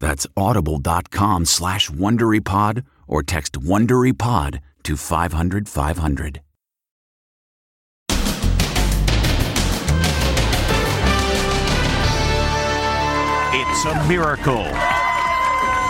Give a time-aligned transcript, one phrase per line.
[0.00, 6.40] That's audible.com slash WonderyPod or text WonderyPod to 500 500.
[13.52, 14.66] It's a miracle.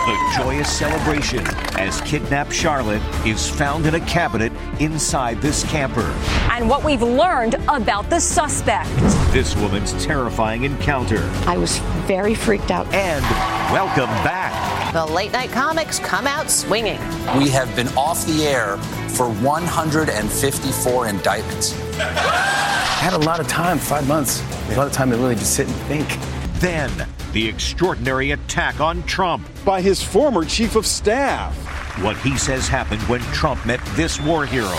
[0.05, 1.45] The joyous celebration
[1.77, 6.11] as kidnapped Charlotte is found in a cabinet inside this camper.
[6.49, 8.89] And what we've learned about the suspect.
[9.31, 11.21] This woman's terrifying encounter.
[11.45, 11.77] I was
[12.07, 12.91] very freaked out.
[12.91, 13.23] And
[13.71, 14.91] welcome back.
[14.91, 16.99] The late night comics come out swinging.
[17.37, 18.77] We have been off the air
[19.07, 21.79] for 154 indictments.
[21.99, 25.53] I had a lot of time, five months, a lot of time to really just
[25.53, 26.40] sit and think.
[26.61, 31.55] Then, the extraordinary attack on Trump by his former chief of staff.
[32.03, 34.69] What he says happened when Trump met this war hero.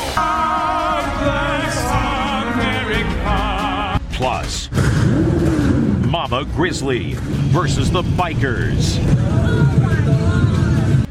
[4.13, 4.71] Plus,
[6.07, 7.15] Mama Grizzly
[7.51, 8.99] versus the bikers.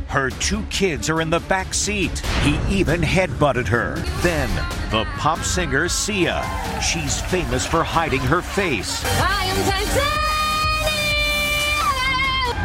[0.07, 2.19] Her two kids are in the back seat.
[2.43, 3.95] He even headbutted her.
[4.21, 4.49] Then,
[4.89, 6.45] the pop singer Sia.
[6.81, 9.03] She's famous for hiding her face.
[9.19, 10.20] I am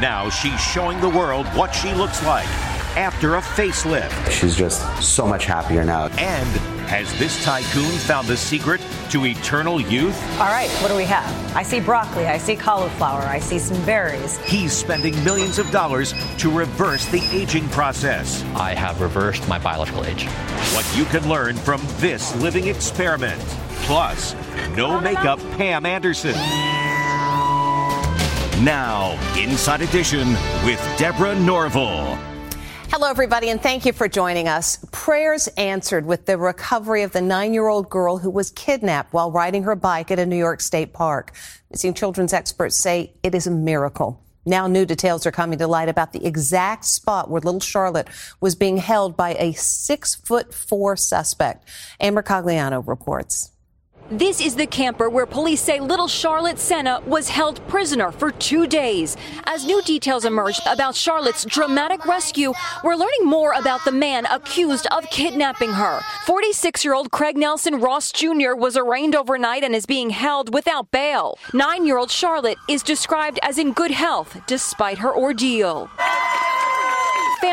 [0.01, 2.49] now she's showing the world what she looks like
[2.97, 4.31] after a facelift.
[4.31, 6.07] She's just so much happier now.
[6.19, 6.49] And
[6.89, 8.81] has this tycoon found the secret
[9.11, 10.21] to eternal youth?
[10.39, 11.57] All right, what do we have?
[11.57, 14.39] I see broccoli, I see cauliflower, I see some berries.
[14.39, 18.43] He's spending millions of dollars to reverse the aging process.
[18.55, 20.25] I have reversed my biological age.
[20.75, 23.41] What you can learn from this living experiment.
[23.83, 24.35] Plus,
[24.77, 26.35] no makeup Pam Anderson.
[28.63, 30.31] Now, Inside Edition
[30.65, 32.17] with Deborah Norville.
[32.89, 34.79] Hello, everybody, and thank you for joining us.
[34.93, 39.31] Prayers answered with the recovery of the nine year old girl who was kidnapped while
[39.31, 41.33] riding her bike at a New York State park.
[41.71, 44.25] Missing children's experts say it is a miracle.
[44.47, 48.09] Now, new details are coming to light about the exact spot where little Charlotte
[48.41, 51.69] was being held by a six foot four suspect.
[52.01, 53.51] Amber Cagliano reports.
[54.11, 58.69] This is the camper where police say little Charlotte Sena was held prisoner for two
[58.69, 59.17] days.
[59.47, 62.53] As new details emerged about Charlotte's dramatic rescue,
[62.85, 66.01] we're learning more about the man accused of kidnapping her.
[66.25, 68.55] 46 year old Craig Nelson Ross Jr.
[68.55, 71.37] was arraigned overnight and is being held without bail.
[71.53, 75.91] Nine year old Charlotte is described as in good health despite her ordeal.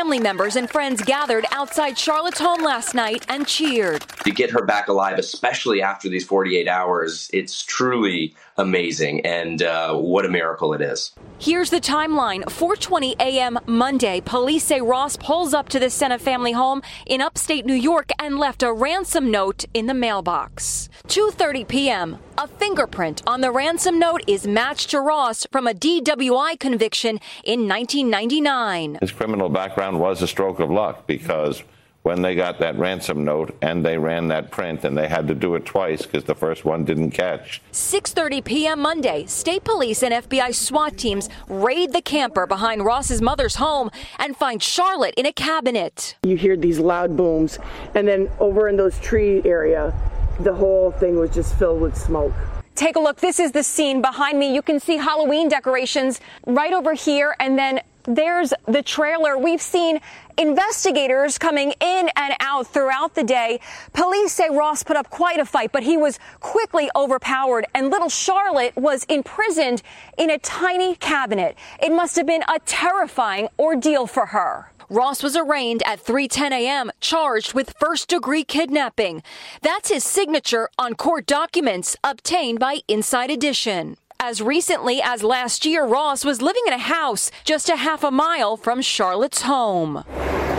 [0.04, 4.02] Family members and friends gathered outside Charlotte's home last night and cheered.
[4.24, 9.94] To get her back alive, especially after these 48 hours, it's truly amazing and uh,
[9.94, 11.12] what a miracle it is.
[11.38, 12.44] Here's the timeline.
[12.44, 13.58] 4:20 a.m.
[13.66, 18.10] Monday, police say Ross pulls up to the Sena family home in upstate New York
[18.18, 20.90] and left a ransom note in the mailbox.
[21.08, 22.18] 2:30 p.m.
[22.44, 27.66] A fingerprint on the ransom note is matched to Ross from a DWI conviction in
[27.66, 28.98] 1999.
[29.00, 31.62] His criminal background was a stroke of luck because
[32.02, 35.34] when they got that ransom note and they ran that print and they had to
[35.34, 37.62] do it twice because the first one didn't catch.
[37.72, 38.80] 6:30 p.m.
[38.80, 44.36] Monday, state police and FBI SWAT teams raid the camper behind Ross's mother's home and
[44.36, 46.18] find Charlotte in a cabinet.
[46.24, 47.58] You hear these loud booms
[47.94, 49.94] and then over in those tree area,
[50.40, 52.32] the whole thing was just filled with smoke.
[52.74, 53.18] Take a look.
[53.18, 54.52] This is the scene behind me.
[54.52, 59.36] You can see Halloween decorations right over here and then there's the trailer.
[59.38, 60.00] We've seen
[60.36, 63.60] investigators coming in and out throughout the day.
[63.92, 68.08] Police say Ross put up quite a fight, but he was quickly overpowered and little
[68.08, 69.82] Charlotte was imprisoned
[70.18, 71.56] in a tiny cabinet.
[71.80, 74.70] It must have been a terrifying ordeal for her.
[74.90, 76.90] Ross was arraigned at 3:10 a.m.
[77.00, 79.22] charged with first-degree kidnapping.
[79.62, 83.96] That's his signature on court documents obtained by Inside Edition.
[84.20, 88.10] As recently as last year, Ross was living in a house just a half a
[88.10, 90.04] mile from Charlotte's home.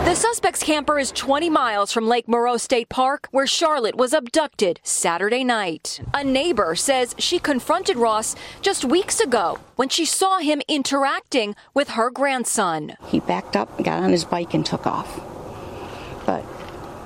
[0.06, 4.78] The suspect's camper is 20 miles from Lake Moreau State Park, where Charlotte was abducted
[4.84, 6.00] Saturday night.
[6.14, 11.90] A neighbor says she confronted Ross just weeks ago when she saw him interacting with
[11.90, 12.94] her grandson.
[13.08, 15.20] He backed up, got on his bike, and took off.
[16.24, 16.44] But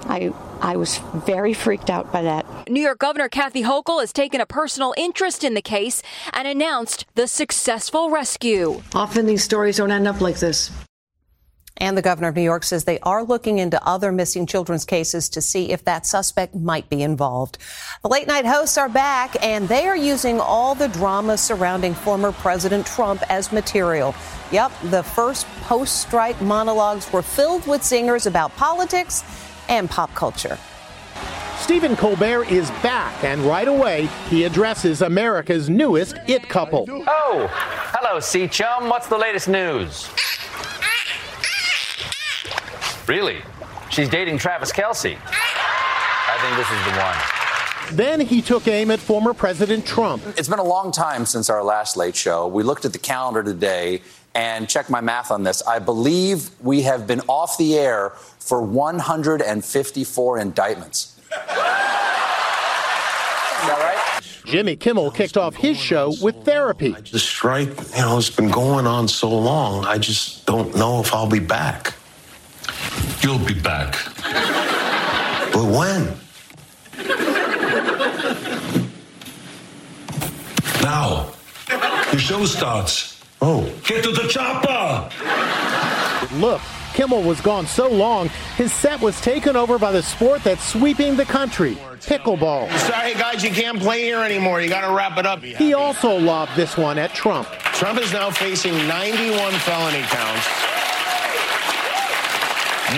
[0.05, 0.31] I
[0.61, 2.47] I was very freaked out by that.
[2.69, 6.03] New York Governor Kathy Hochul has taken a personal interest in the case
[6.33, 8.83] and announced the successful rescue.
[8.95, 10.71] Often these stories don't end up like this.
[11.79, 15.31] And the governor of New York says they are looking into other missing children's cases
[15.31, 17.57] to see if that suspect might be involved.
[18.03, 22.33] The late night hosts are back and they are using all the drama surrounding former
[22.33, 24.15] President Trump as material.
[24.53, 29.25] Yep, the first post strike monologues were filled with singers about politics
[29.71, 30.59] and pop culture.
[31.59, 36.85] Stephen Colbert is back, and right away, he addresses America's newest it couple.
[36.89, 37.49] Oh,
[37.95, 38.89] hello, C Chum.
[38.89, 40.11] What's the latest news?
[43.07, 43.43] Really?
[43.91, 45.17] She's dating Travis Kelce.
[45.17, 47.97] I think this is the one.
[47.97, 50.23] Then he took aim at former President Trump.
[50.37, 52.47] It's been a long time since our last late show.
[52.47, 54.03] We looked at the calendar today
[54.35, 55.63] and check my math on this.
[55.67, 61.19] I believe we have been off the air for 154 indictments.
[61.31, 61.37] Is
[63.67, 64.21] that right?
[64.47, 66.93] Jimmy Kimmel kicked off his show with therapy.
[66.93, 71.13] The strike, you know, it's been going on so long, I just don't know if
[71.15, 71.95] I'll be back.
[73.23, 73.97] You'll be back.
[75.53, 76.17] But when?
[80.83, 81.33] Now.
[82.11, 83.10] Your show starts.
[83.43, 83.65] Oh.
[83.85, 85.09] Get to the chopper!
[86.37, 86.61] Look,
[86.93, 91.17] Kimmel was gone so long, his set was taken over by the sport that's sweeping
[91.17, 92.71] the country pickleball.
[92.79, 94.61] Sorry, guys, you can't play here anymore.
[94.61, 95.43] You got to wrap it up.
[95.43, 97.49] He also lobbed this one at Trump.
[97.49, 100.47] Trump is now facing 91 felony counts.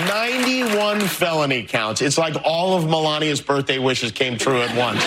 [0.08, 2.00] 91 felony counts.
[2.00, 5.04] It's like all of Melania's birthday wishes came true at once.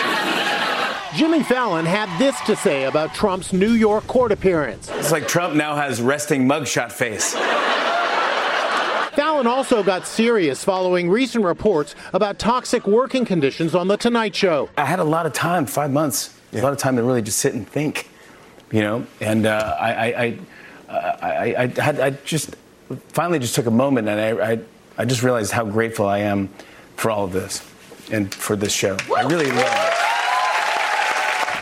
[1.16, 4.90] Jimmy Fallon had this to say about Trump's New York court appearance.
[4.90, 7.32] It's like Trump now has resting mugshot face.
[9.14, 14.68] Fallon also got serious following recent reports about toxic working conditions on The Tonight Show.
[14.76, 16.60] I had a lot of time, five months, yeah.
[16.60, 18.10] a lot of time to really just sit and think,
[18.70, 20.38] you know, and uh, I, I, I,
[20.90, 22.56] I, I, had, I just
[23.08, 24.58] finally just took a moment and I, I,
[24.98, 26.50] I just realized how grateful I am
[26.96, 27.66] for all of this
[28.12, 28.98] and for this show.
[29.16, 29.95] I really love it.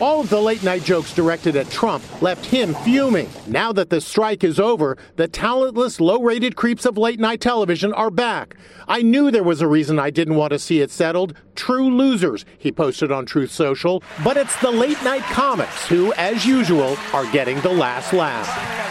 [0.01, 3.29] All of the late night jokes directed at Trump left him fuming.
[3.47, 7.93] Now that the strike is over, the talentless, low rated creeps of late night television
[7.93, 8.57] are back.
[8.89, 11.33] I knew there was a reason I didn't want to see it settled.
[11.55, 14.03] True losers, he posted on Truth Social.
[14.21, 18.84] But it's the late night comics who, as usual, are getting the last laugh.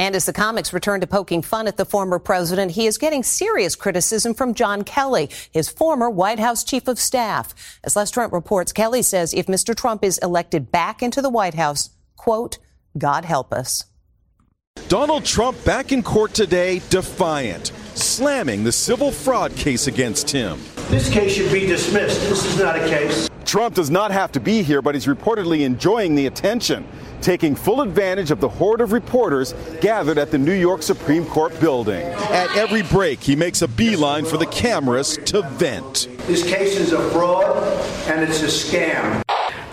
[0.00, 3.22] And as the comics return to poking fun at the former president, he is getting
[3.22, 7.54] serious criticism from John Kelly, his former White House chief of staff.
[7.84, 9.76] As Les Trent reports, Kelly says if Mr.
[9.76, 12.56] Trump is elected back into the White House, quote,
[12.96, 13.84] God help us.
[14.88, 20.58] Donald Trump back in court today, defiant, slamming the civil fraud case against him.
[20.90, 22.20] This case should be dismissed.
[22.28, 23.28] This is not a case.
[23.44, 26.86] Trump does not have to be here, but he's reportedly enjoying the attention
[27.20, 31.58] taking full advantage of the horde of reporters gathered at the New York Supreme Court
[31.60, 32.02] building.
[32.02, 36.08] At every break, he makes a beeline for the cameras to vent.
[36.26, 37.56] This case is a fraud
[38.08, 39.22] and it's a scam.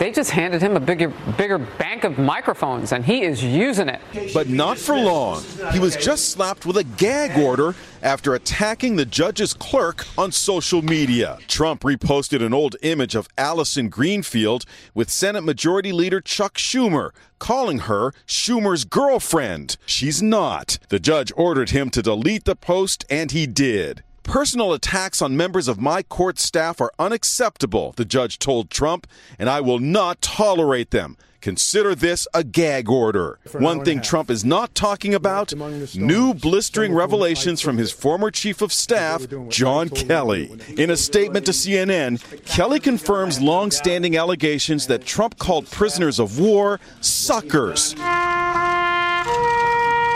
[0.07, 3.99] They just handed him a bigger, bigger bank of microphones, and he is using it.
[4.33, 5.43] But not for long.
[5.73, 10.81] He was just slapped with a gag order after attacking the judge's clerk on social
[10.81, 11.39] media.
[11.49, 17.79] Trump reposted an old image of Allison Greenfield with Senate Majority Leader Chuck Schumer, calling
[17.79, 19.75] her Schumer's girlfriend.
[19.85, 20.79] She's not.
[20.87, 24.03] The judge ordered him to delete the post, and he did.
[24.27, 29.07] Personal attacks on members of my court staff are unacceptable, the judge told Trump,
[29.39, 31.15] and I will not tolerate them.
[31.39, 33.39] Consider this a gag order.
[33.53, 35.53] One thing Trump is not talking about
[35.95, 40.51] new blistering revelations from his former chief of staff, John Kelly.
[40.75, 46.37] In a statement to CNN, Kelly confirms long standing allegations that Trump called prisoners of
[46.37, 47.95] war suckers.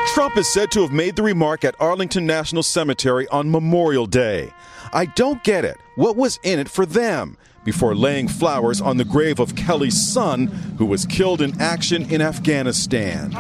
[0.08, 4.53] Trump is said to have made the remark at Arlington National Cemetery on Memorial Day.
[4.93, 5.77] I don't get it.
[5.96, 7.38] What was in it for them?
[7.63, 12.22] Before laying flowers on the grave of Kelly's son, who was killed in action in
[12.22, 13.31] Afghanistan.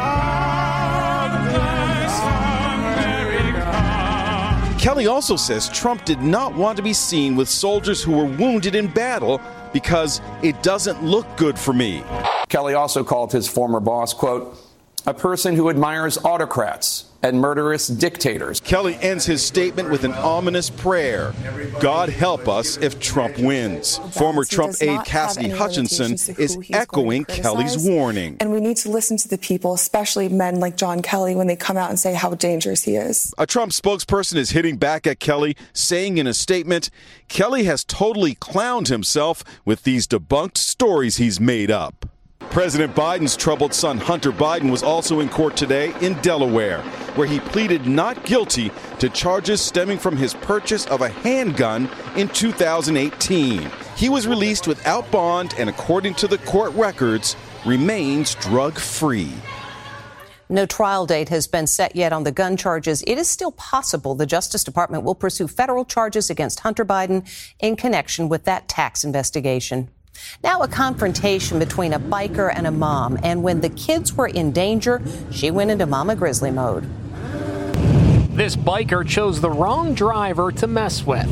[4.79, 8.75] Kelly also says Trump did not want to be seen with soldiers who were wounded
[8.75, 9.41] in battle
[9.73, 12.03] because it doesn't look good for me.
[12.49, 14.57] Kelly also called his former boss, quote,
[15.05, 18.59] a person who admires autocrats and murderous dictators.
[18.59, 21.33] Kelly ends his statement with an ominous prayer
[21.79, 23.97] God help us if Trump wins.
[24.17, 28.37] Former Trump aide Cassidy Hutchinson is echoing Kelly's warning.
[28.39, 31.55] And we need to listen to the people, especially men like John Kelly, when they
[31.55, 33.33] come out and say how dangerous he is.
[33.37, 36.89] A Trump spokesperson is hitting back at Kelly, saying in a statement,
[37.27, 42.05] Kelly has totally clowned himself with these debunked stories he's made up.
[42.51, 46.81] President Biden's troubled son Hunter Biden was also in court today in Delaware,
[47.15, 52.27] where he pleaded not guilty to charges stemming from his purchase of a handgun in
[52.27, 53.71] 2018.
[53.95, 59.31] He was released without bond and, according to the court records, remains drug free.
[60.49, 63.01] No trial date has been set yet on the gun charges.
[63.07, 67.25] It is still possible the Justice Department will pursue federal charges against Hunter Biden
[67.61, 69.87] in connection with that tax investigation.
[70.43, 73.19] Now, a confrontation between a biker and a mom.
[73.23, 75.01] And when the kids were in danger,
[75.31, 76.83] she went into Mama Grizzly mode.
[78.35, 81.29] This biker chose the wrong driver to mess with.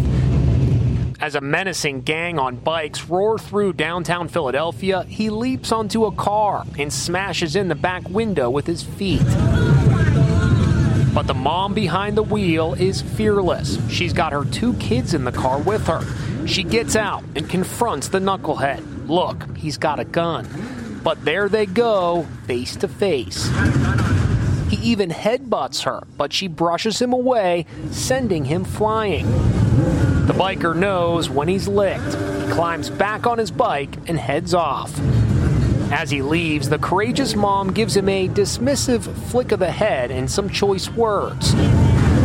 [1.22, 6.66] As a menacing gang on bikes roar through downtown Philadelphia, he leaps onto a car
[6.78, 9.24] and smashes in the back window with his feet.
[11.14, 13.78] But the mom behind the wheel is fearless.
[13.90, 16.02] She's got her two kids in the car with her.
[16.50, 19.08] She gets out and confronts the knucklehead.
[19.08, 20.48] Look, he's got a gun.
[21.04, 23.48] But there they go, face to face.
[24.72, 29.28] He even headbutts her, but she brushes him away, sending him flying.
[30.26, 32.16] The biker knows when he's licked.
[32.16, 34.92] He climbs back on his bike and heads off.
[35.92, 40.30] As he leaves, the courageous mom gives him a dismissive flick of the head and
[40.30, 41.54] some choice words.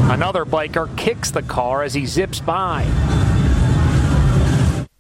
[0.08, 2.84] Another biker kicks the car as he zips by.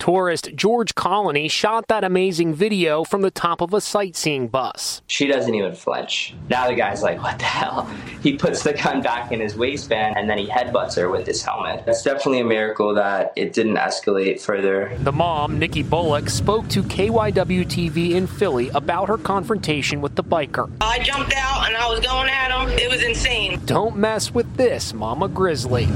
[0.04, 5.00] Tourist George Colony shot that amazing video from the top of a sightseeing bus.
[5.06, 6.34] She doesn't even flinch.
[6.50, 7.90] Now the guy's like, what the hell?
[8.22, 11.42] He puts the gun back in his waistband and then he headbutts her with his
[11.42, 11.86] helmet.
[11.86, 14.94] That's definitely a miracle that it didn't escalate further.
[14.98, 20.24] The mom, Nikki Bullock, spoke to KYW TV in Philly about her confrontation with the
[20.24, 20.70] biker.
[20.82, 22.78] I jumped out and I was going at him.
[22.78, 23.58] It was insane.
[23.64, 25.88] Don't mess with this, Mama Grizzly.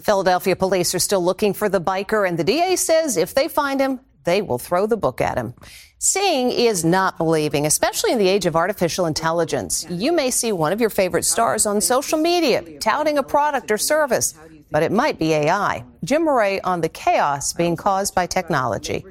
[0.00, 3.80] Philadelphia police are still looking for the biker, and the DA says if they find
[3.80, 5.54] him, they will throw the book at him.
[5.98, 9.84] Seeing is not believing, especially in the age of artificial intelligence.
[9.90, 13.78] You may see one of your favorite stars on social media touting a product or
[13.78, 14.34] service,
[14.70, 15.84] but it might be AI.
[16.04, 19.04] Jim Moret on the chaos being caused by technology.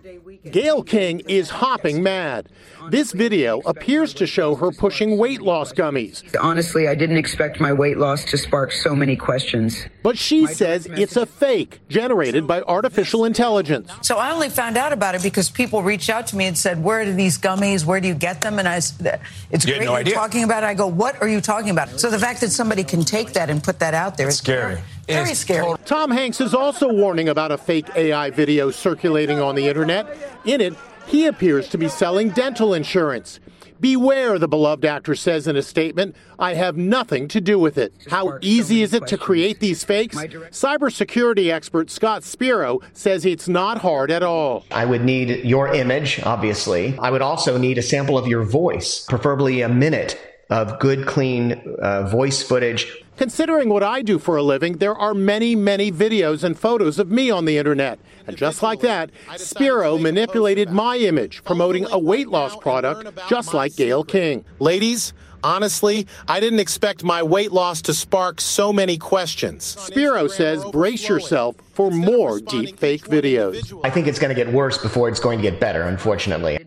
[0.52, 2.48] Gayle King is hopping mad.
[2.90, 6.24] This video appears to show her pushing weight loss gummies.
[6.40, 9.86] Honestly, I didn't expect my weight loss to spark so many questions.
[10.04, 13.92] But she says it's a fake generated by artificial intelligence.
[14.02, 16.82] So I only found out about it because people reached out to me and said,
[16.82, 17.84] "Where are these gummies?
[17.84, 19.20] Where do you get them?" And I, said,
[19.52, 20.14] it's You great no you're idea.
[20.14, 20.68] talking about it.
[20.68, 23.50] I go, "What are you talking about?" So the fact that somebody can take that
[23.50, 24.78] and put that out there there is scary.
[25.08, 25.76] Very scary.
[25.86, 30.18] Tom Hanks is also warning about a fake AI video circulating on the internet.
[30.46, 30.74] In it,
[31.08, 33.40] he appears to be selling dental insurance.
[33.80, 36.16] Beware, the beloved actor says in a statement.
[36.40, 37.94] I have nothing to do with it.
[38.10, 40.16] How easy is it to create these fakes?
[40.18, 44.66] Cybersecurity expert Scott Spiro says it's not hard at all.
[44.72, 46.98] I would need your image, obviously.
[46.98, 51.54] I would also need a sample of your voice, preferably a minute of good, clean
[51.80, 53.04] uh, voice footage.
[53.18, 57.10] Considering what I do for a living, there are many, many videos and photos of
[57.10, 58.00] me on the internet.
[58.28, 63.76] And just like that, Spiro manipulated my image, promoting a weight loss product just like
[63.76, 64.46] Gayle King.
[64.60, 65.14] Ladies,
[65.48, 69.64] Honestly, I didn't expect my weight loss to spark so many questions.
[69.64, 73.80] Spiro says brace yourself for more deep fake videos.
[73.82, 76.60] I think it's going to get worse before it's going to get better, unfortunately.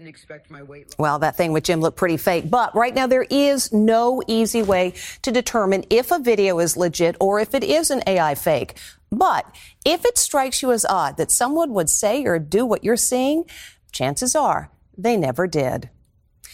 [0.96, 4.62] Well, that thing with Jim looked pretty fake, but right now there is no easy
[4.62, 8.78] way to determine if a video is legit or if it is an AI fake.
[9.12, 9.44] But
[9.84, 13.44] if it strikes you as odd that someone would say or do what you're seeing,
[13.92, 15.90] chances are they never did.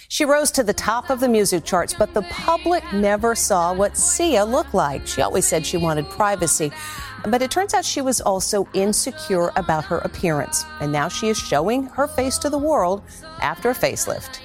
[0.09, 3.97] She rose to the top of the music charts, but the public never saw what
[3.97, 5.07] Sia looked like.
[5.07, 6.71] She always said she wanted privacy,
[7.27, 10.65] but it turns out she was also insecure about her appearance.
[10.81, 13.03] And now she is showing her face to the world
[13.41, 14.39] after a facelift.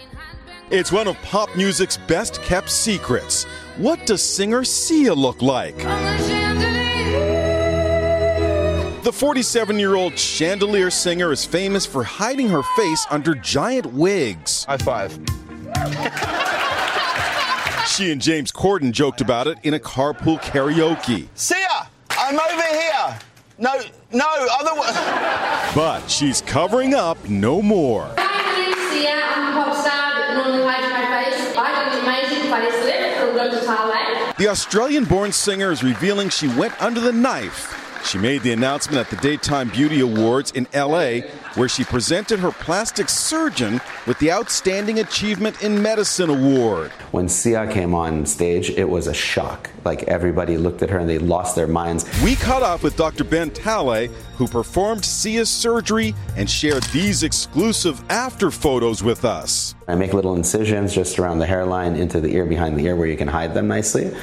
[0.72, 3.44] It's one of pop music's best kept secrets.
[3.78, 5.78] What does singer Sia look like?
[9.04, 14.64] The 47 year old chandelier singer is famous for hiding her face under giant wigs.
[14.64, 15.20] High five.
[17.88, 21.28] She and James Corden joked about it in a carpool karaoke.
[21.36, 21.86] See ya!
[22.10, 23.20] I'm over here.
[23.58, 23.80] No,
[24.12, 24.26] no,
[24.60, 24.72] other.
[25.76, 28.10] But she's covering up no more.
[28.18, 29.12] Hi, I'm Sia.
[29.12, 31.56] I'm a pop star, but normally hides my face.
[31.56, 34.38] I got an amazing facelift from Dr.
[34.42, 37.78] The Australian born singer is revealing she went under the knife.
[38.06, 41.22] She made the announcement at the Daytime Beauty Awards in LA,
[41.56, 46.92] where she presented her plastic surgeon with the Outstanding Achievement in Medicine Award.
[47.12, 49.70] When Sia came on stage, it was a shock.
[49.84, 52.06] Like everybody looked at her and they lost their minds.
[52.24, 53.24] We caught up with Dr.
[53.24, 59.76] Ben Talei, who performed Sia's surgery and shared these exclusive after photos with us.
[59.88, 63.08] I make little incisions just around the hairline into the ear, behind the ear, where
[63.08, 64.16] you can hide them nicely.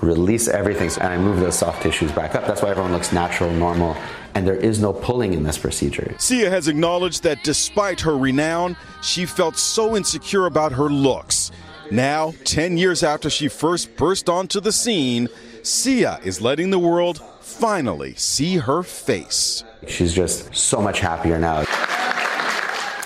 [0.00, 2.46] Release everything, and I move those soft tissues back up.
[2.46, 3.96] That's why everyone looks natural, normal,
[4.36, 6.14] and there is no pulling in this procedure.
[6.18, 11.50] Sia has acknowledged that despite her renown, she felt so insecure about her looks.
[11.90, 15.28] Now, 10 years after she first burst onto the scene,
[15.62, 19.64] Sia is letting the world finally see her face.
[19.88, 21.64] She's just so much happier now.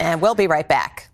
[0.00, 1.09] And we'll be right back.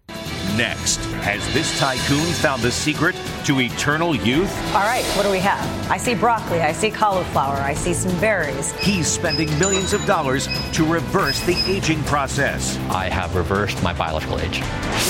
[0.56, 4.50] Next, has this tycoon found the secret to eternal youth?
[4.74, 5.90] All right, what do we have?
[5.90, 8.72] I see broccoli, I see cauliflower, I see some berries.
[8.80, 12.78] He's spending millions of dollars to reverse the aging process.
[12.88, 14.60] I have reversed my biological age.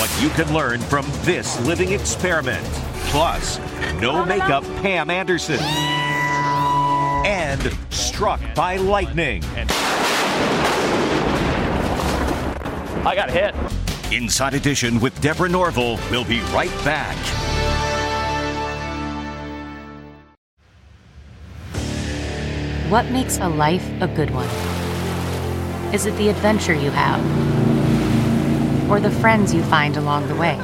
[0.01, 2.67] What you can learn from this living experiment.
[3.11, 3.61] Plus,
[4.01, 5.61] no makeup Pam Anderson.
[7.25, 9.45] And struck by lightning.
[13.05, 13.55] I got hit.
[14.13, 17.17] Inside Edition with Deborah Norville will be right back.
[22.89, 24.49] What makes a life a good one?
[25.93, 27.21] Is it the adventure you have?
[28.89, 30.57] Or the friends you find along the way?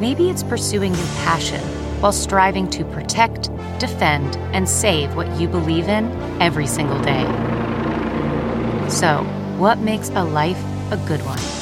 [0.00, 1.60] Maybe it's pursuing your passion
[2.00, 6.10] while striving to protect, defend, and save what you believe in
[6.42, 7.22] every single day.
[8.88, 9.22] So,
[9.56, 11.61] what makes a life a good one?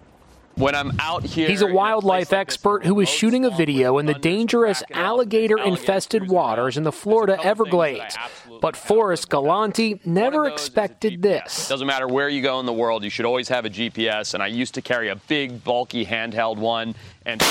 [0.55, 4.13] When I'm out here, he's a wildlife expert who is shooting a video in the
[4.13, 8.17] dangerous alligator infested waters in the Florida Everglades.
[8.61, 11.67] But Forrest Galanti never expected this.
[11.67, 14.33] Doesn't matter where you go in the world, you should always have a GPS.
[14.33, 16.95] And I used to carry a big, bulky handheld one.
[17.25, 17.41] And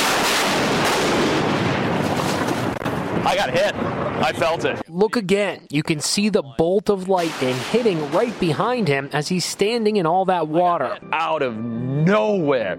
[3.23, 4.10] I got hit.
[4.21, 4.89] I felt it.
[4.89, 5.67] Look again.
[5.71, 10.05] You can see the bolt of lightning hitting right behind him as he's standing in
[10.05, 10.99] all that water.
[11.13, 12.77] Out of nowhere.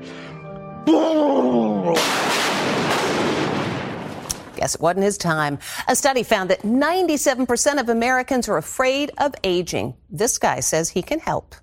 [4.56, 5.58] Guess it wasn't his time.
[5.88, 9.96] A study found that 97% of Americans are afraid of aging.
[10.12, 11.56] This guy says he can help.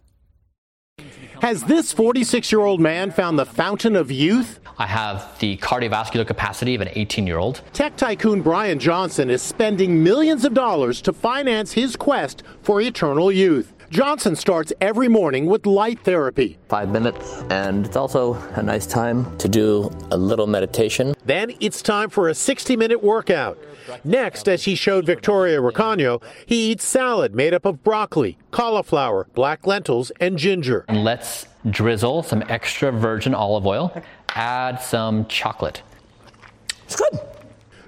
[1.41, 4.59] Has this 46 year old man found the fountain of youth?
[4.77, 7.63] I have the cardiovascular capacity of an 18 year old.
[7.73, 13.31] Tech tycoon Brian Johnson is spending millions of dollars to finance his quest for eternal
[13.31, 13.73] youth.
[13.91, 16.59] Johnson starts every morning with light therapy.
[16.69, 21.15] Five minutes, and it's also a nice time to do a little meditation.
[21.25, 23.59] Then it's time for a 60 minute workout.
[24.05, 29.67] Next, as he showed Victoria Recaño, he eats salad made up of broccoli, cauliflower, black
[29.67, 30.85] lentils, and ginger.
[30.87, 35.81] And let's drizzle some extra virgin olive oil, add some chocolate.
[36.85, 37.19] It's good.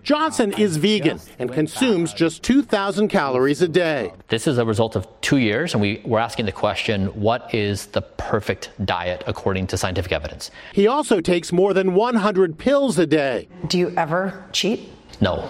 [0.03, 4.13] Johnson is vegan and consumes just 2,000 calories a day.
[4.29, 7.87] This is a result of two years, and we, we're asking the question what is
[7.87, 10.51] the perfect diet according to scientific evidence?
[10.73, 13.49] He also takes more than 100 pills a day.
[13.67, 14.89] Do you ever cheat?
[15.21, 15.49] No.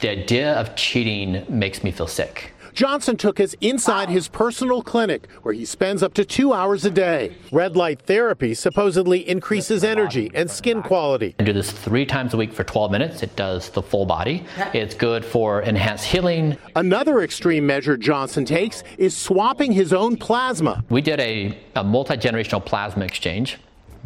[0.00, 2.52] The idea of cheating makes me feel sick.
[2.76, 6.90] Johnson took us inside his personal clinic where he spends up to two hours a
[6.90, 7.34] day.
[7.50, 11.34] Red light therapy supposedly increases energy and skin quality.
[11.38, 13.22] I do this three times a week for 12 minutes.
[13.22, 14.44] It does the full body.
[14.74, 16.58] It's good for enhanced healing.
[16.74, 20.84] Another extreme measure Johnson takes is swapping his own plasma.
[20.90, 23.56] We did a, a multi generational plasma exchange.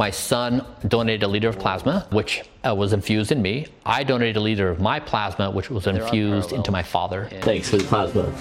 [0.00, 3.66] My son donated a liter of plasma, which uh, was infused in me.
[3.84, 7.28] I donated a liter of my plasma, which was infused into my father.
[7.42, 8.32] Thanks for the plasma.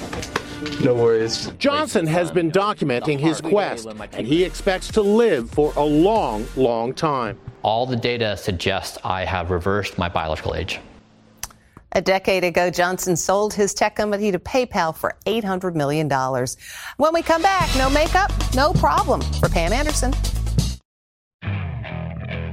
[0.82, 1.52] No worries.
[1.60, 6.94] Johnson has been documenting his quest, and he expects to live for a long, long
[6.94, 7.38] time.
[7.62, 10.80] All the data suggests I have reversed my biological age.
[11.92, 16.08] A decade ago, Johnson sold his tech company to PayPal for $800 million.
[16.96, 20.14] When we come back, no makeup, no problem for Pam Anderson.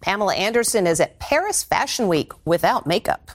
[0.00, 3.32] Pamela Anderson is at Paris Fashion Week without makeup.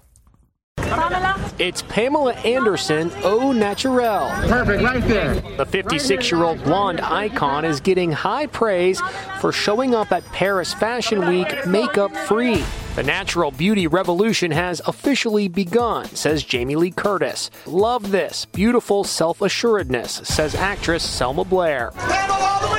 [1.60, 4.30] It's Pamela Anderson au naturel.
[4.48, 5.36] Perfect, right there.
[5.58, 9.02] The 56 year old blonde icon is getting high praise
[9.40, 12.64] for showing up at Paris Fashion Week makeup free.
[12.96, 17.50] The natural beauty revolution has officially begun, says Jamie Lee Curtis.
[17.66, 21.92] Love this beautiful self assuredness, says actress Selma Blair.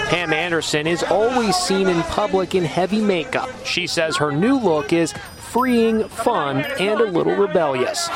[0.08, 3.48] Pam Anderson is always seen in public in heavy makeup.
[3.64, 8.08] She says her new look is freeing, fun, and a little rebellious.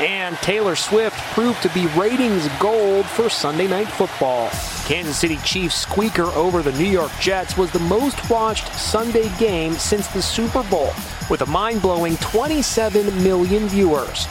[0.00, 4.48] And Taylor Swift proved to be ratings gold for Sunday Night Football.
[4.86, 9.74] Kansas City Chiefs squeaker over the New York Jets was the most watched Sunday game
[9.74, 10.92] since the Super Bowl,
[11.28, 14.26] with a mind blowing 27 million viewers.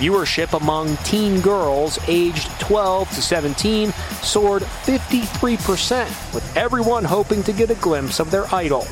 [0.00, 7.70] Viewership among teen girls aged 12 to 17 soared 53%, with everyone hoping to get
[7.70, 8.86] a glimpse of their idol.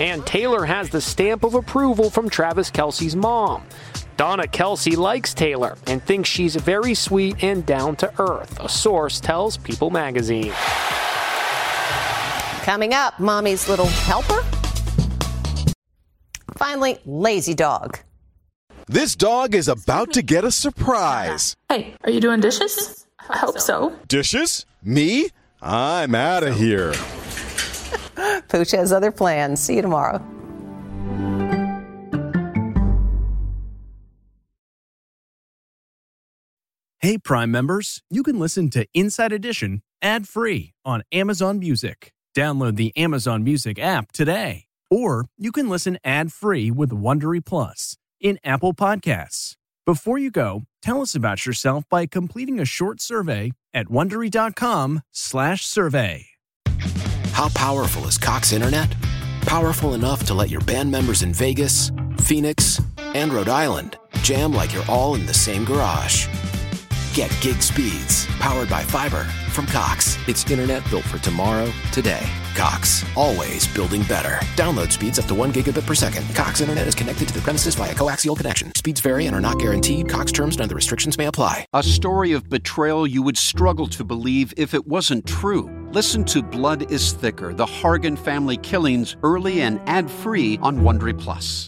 [0.00, 3.62] And Taylor has the stamp of approval from Travis Kelce's mom.
[4.16, 9.20] Donna Kelce likes Taylor and thinks she's very sweet and down to earth, a source
[9.20, 10.52] tells People magazine.
[12.64, 14.44] Coming up, Mommy's Little Helper.
[16.56, 18.00] Finally, Lazy Dog.
[18.90, 21.54] This dog is about to get a surprise.
[21.68, 23.06] Hey, are you doing dishes?
[23.28, 23.94] I hope so.
[24.08, 24.64] Dishes?
[24.82, 25.28] Me?
[25.60, 26.94] I'm out of here.
[28.48, 29.60] Pooch has other plans.
[29.60, 30.24] See you tomorrow.
[37.00, 42.14] Hey, Prime members, you can listen to Inside Edition ad free on Amazon Music.
[42.34, 44.64] Download the Amazon Music app today.
[44.90, 49.54] Or you can listen ad free with Wondery Plus in Apple Podcasts.
[49.86, 56.26] Before you go, tell us about yourself by completing a short survey at wondery.com/slash survey.
[57.32, 58.94] How powerful is Cox Internet?
[59.42, 64.74] Powerful enough to let your band members in Vegas, Phoenix, and Rhode Island jam like
[64.74, 66.26] you're all in the same garage.
[67.14, 69.26] Get gig speeds powered by fiber
[69.58, 70.16] from Cox.
[70.28, 72.24] It's internet built for tomorrow, today.
[72.54, 74.38] Cox, always building better.
[74.54, 76.32] Download speeds up to 1 gigabit per second.
[76.32, 78.72] Cox internet is connected to the premises via coaxial connection.
[78.76, 80.08] Speeds vary and are not guaranteed.
[80.08, 81.66] Cox terms and other restrictions may apply.
[81.72, 85.68] A story of betrayal you would struggle to believe if it wasn't true.
[85.90, 91.66] Listen to Blood is Thicker, the Hargan family killings early and ad-free on Wondery Plus.